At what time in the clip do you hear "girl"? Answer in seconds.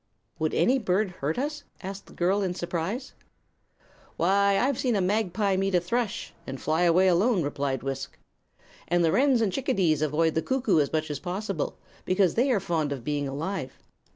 2.13-2.41